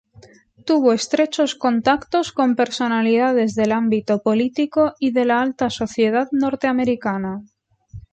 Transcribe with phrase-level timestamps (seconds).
[0.65, 7.43] Tuvo estrechos contactos con personalidades del ámbito político y de la alta sociedad norteamericana.